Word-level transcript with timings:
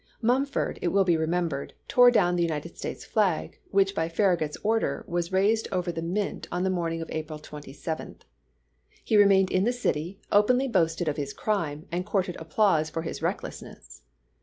Mumford, 0.19 0.79
it 0.81 0.87
will 0.87 1.03
be 1.03 1.15
remembered, 1.15 1.73
tore 1.87 2.09
down 2.09 2.35
the 2.35 2.41
United 2.41 2.75
States 2.75 3.05
flag, 3.05 3.59
which 3.69 3.93
by 3.93 4.09
Farragut's 4.09 4.57
order 4.63 5.05
was 5.07 5.31
raised 5.31 5.67
over 5.71 5.91
the 5.91 6.01
Mint 6.01 6.47
on 6.51 6.63
the 6.63 6.71
morning 6.71 7.03
of 7.03 7.11
April 7.11 7.37
27. 7.37 8.23
He 9.05 9.15
remained 9.15 9.51
in 9.51 9.63
the 9.63 9.71
city, 9.71 10.19
openly 10.31 10.67
boasted 10.67 11.07
of 11.07 11.17
his 11.17 11.33
crime, 11.33 11.85
and 11.91 12.03
courted 12.03 12.35
applause 12.39 12.89
for 12.89 13.03
his 13.03 13.21
recklessness. 13.21 14.01